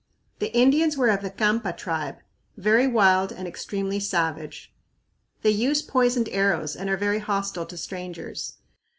The 0.39 0.51
Indians 0.57 0.97
were 0.97 1.09
"of 1.09 1.21
the 1.21 1.29
Campa 1.29 1.77
tribe, 1.77 2.17
very 2.57 2.87
wild 2.87 3.31
and 3.31 3.47
extremely 3.47 3.99
savage. 3.99 4.73
They 5.43 5.51
use 5.51 5.83
poisoned 5.83 6.27
arrows 6.31 6.75
and 6.75 6.89
are 6.89 6.97
very 6.97 7.19
hostile 7.19 7.67
to 7.67 7.77
strangers." 7.77 8.55